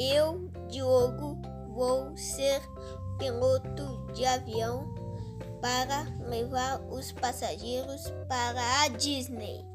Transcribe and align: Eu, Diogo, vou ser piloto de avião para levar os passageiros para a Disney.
Eu, 0.00 0.48
Diogo, 0.68 1.36
vou 1.74 2.16
ser 2.16 2.62
piloto 3.18 4.06
de 4.14 4.24
avião 4.24 4.94
para 5.60 6.04
levar 6.24 6.80
os 6.88 7.10
passageiros 7.10 8.04
para 8.28 8.82
a 8.82 8.88
Disney. 8.90 9.66